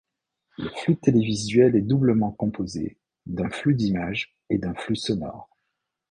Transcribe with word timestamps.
Le 0.57 0.67
flux 0.69 0.97
télévisuel 0.97 1.75
est 1.75 1.81
doublement 1.83 2.31
composé 2.31 2.97
d'un 3.27 3.51
flux 3.51 3.75
d'images 3.75 4.35
et 4.49 4.57
d'un 4.57 4.73
flux 4.73 4.95
sonore. 4.95 5.47